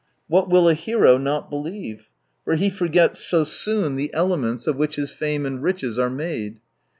[0.27, 2.09] What will a hero not believe!
[2.43, 6.59] For he forgets so soon the elements of which his fame and riches are made.